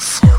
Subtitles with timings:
[0.00, 0.29] House.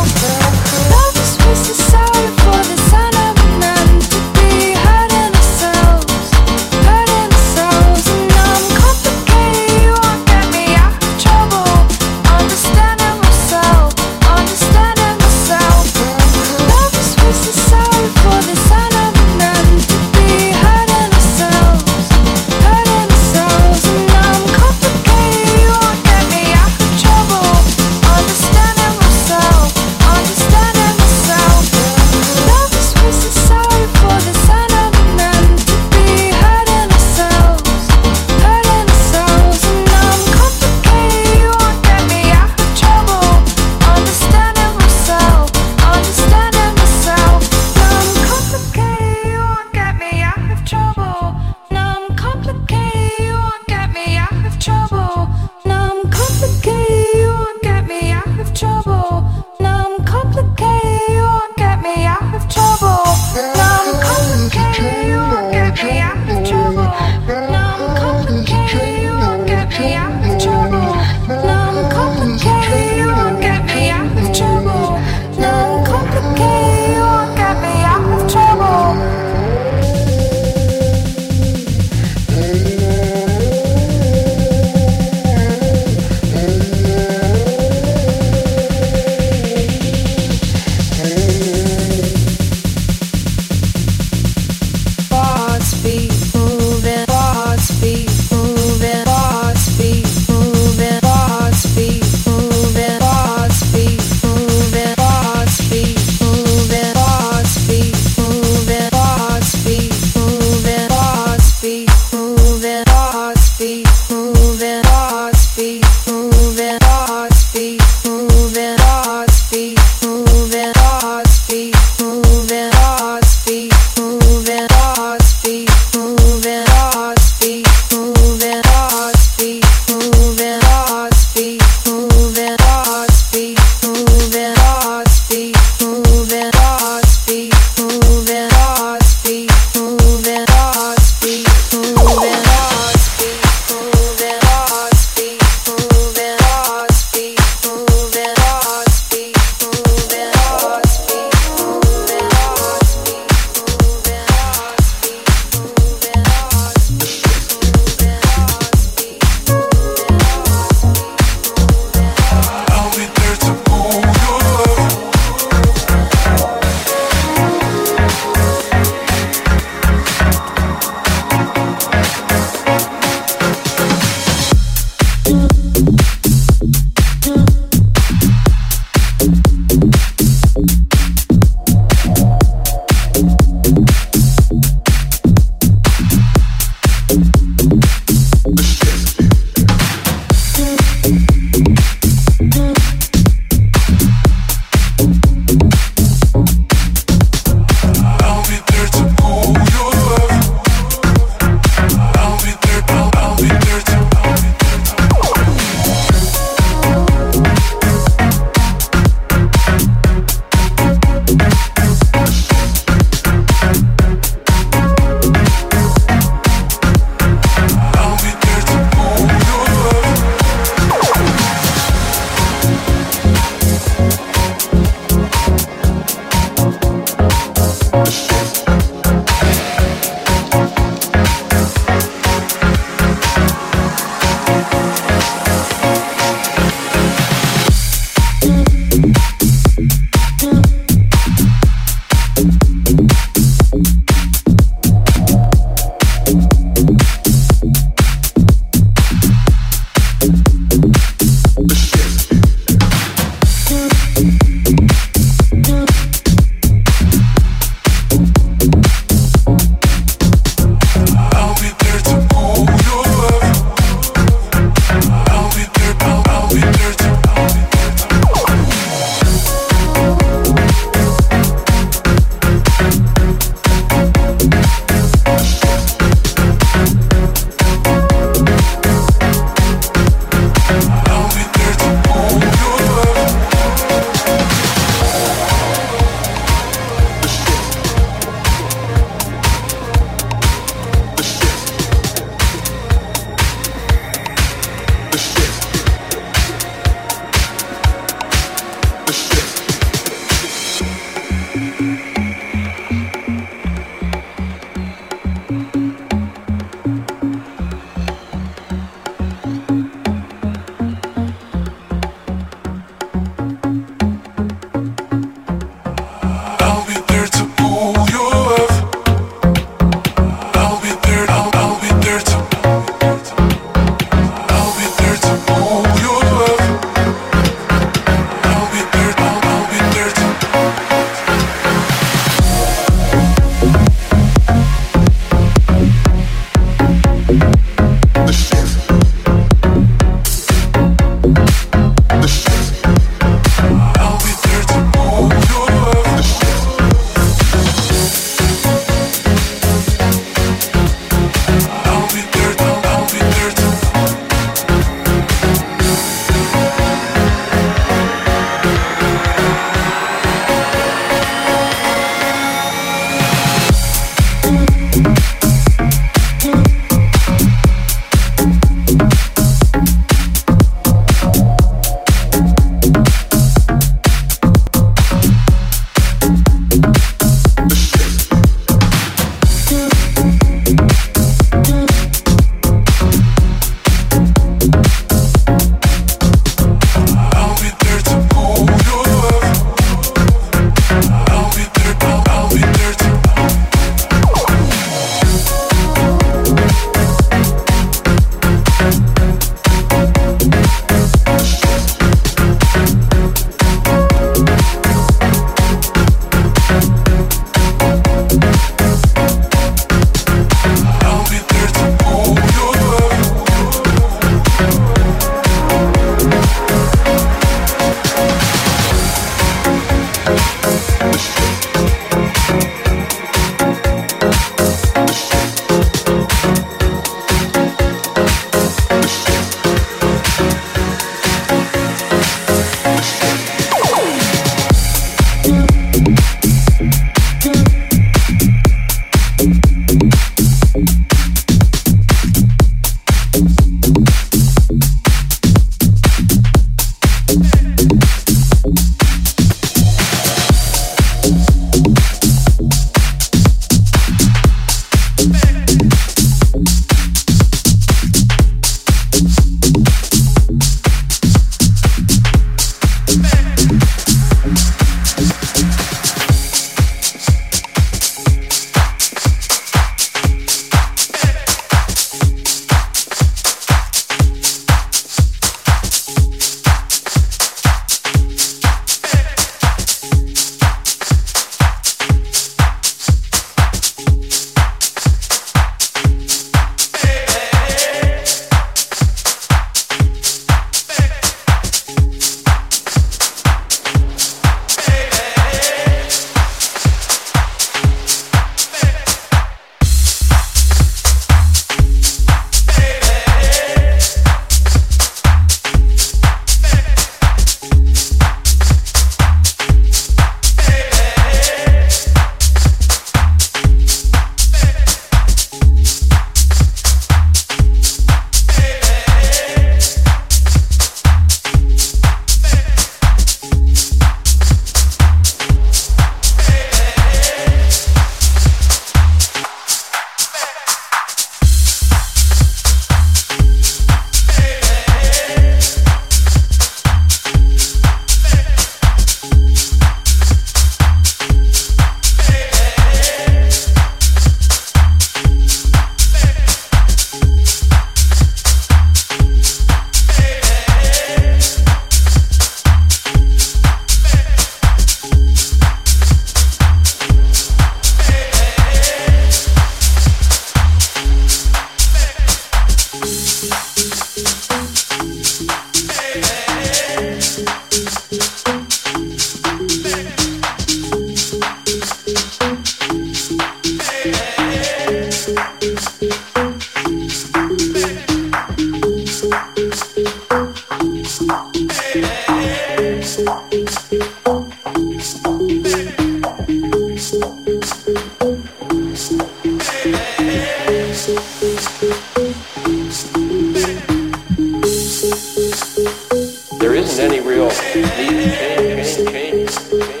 [595.11, 600.00] There isn't any real need, change, change, change.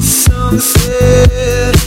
[0.00, 1.81] Sunset